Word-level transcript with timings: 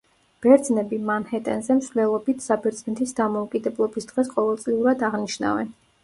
ბერძნები 0.43 0.97
მანჰეტენზე 1.09 1.75
მსვლელობით 1.79 2.41
საბერძნეთის 2.45 3.13
დამოუკიდებლობის 3.19 4.09
დღეს 4.13 4.31
ყოველწლიურად 4.39 5.05
აღნიშნავენ. 5.11 5.71